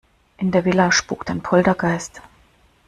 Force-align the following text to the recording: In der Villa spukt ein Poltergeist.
In 0.39 0.49
der 0.49 0.65
Villa 0.65 0.91
spukt 0.91 1.29
ein 1.29 1.43
Poltergeist. 1.43 2.23